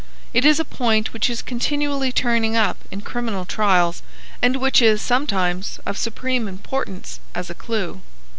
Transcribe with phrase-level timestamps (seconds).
[0.33, 4.01] It is a point which is continually turning up in criminal trials,
[4.41, 8.01] and which is sometimes of supreme importance as a clue.